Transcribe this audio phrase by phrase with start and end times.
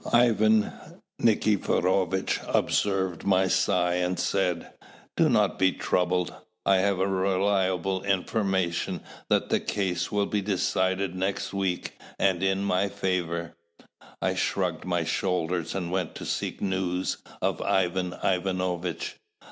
[0.11, 0.73] Ivan
[1.21, 4.73] Nikiforovitch observed my sigh, and said,
[5.15, 6.33] "Do not be troubled:
[6.65, 12.89] I have reliable information that the case will be decided next week, and in my
[12.89, 13.53] favour."
[14.19, 19.17] I shrugged my shoulders, and went to seek news of Ivan Ivanovitch.